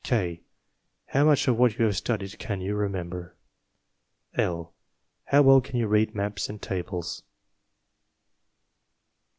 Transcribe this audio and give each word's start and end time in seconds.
K. 0.03 0.41
How 1.09 1.23
much 1.25 1.47
of 1.47 1.57
what 1.59 1.77
you 1.77 1.85
have 1.85 1.95
studied 1.95 2.39
can 2.39 2.59
you 2.59 2.73
remember? 2.75 3.35
L. 4.33 4.73
How 5.25 5.43
well 5.43 5.61
can 5.61 5.77
you 5.77 5.85
read 5.87 6.15
maps 6.15 6.49
and 6.49 6.59
tables? 6.59 7.21